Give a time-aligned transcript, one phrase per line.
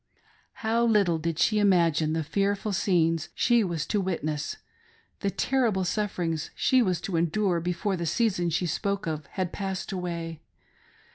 [0.65, 4.57] How little did she imagine the fearful scenes she was to witness—
[5.21, 9.91] the terrible sufferings she was to endure before the season she spoke of had passed
[9.91, 10.41] away.